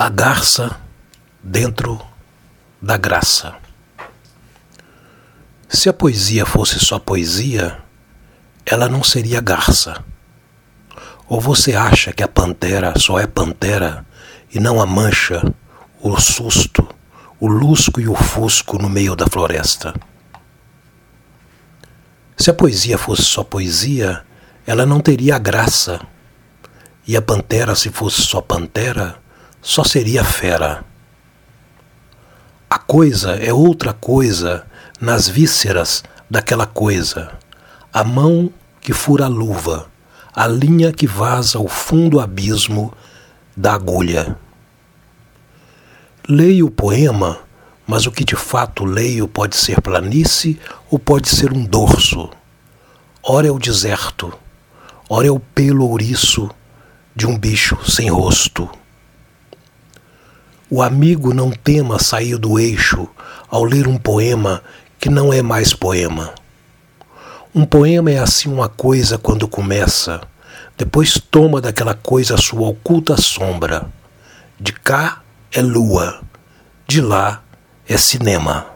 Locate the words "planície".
49.82-50.58